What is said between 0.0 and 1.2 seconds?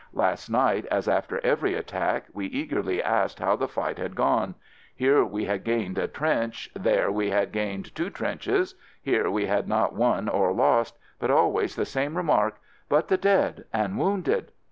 Last night (as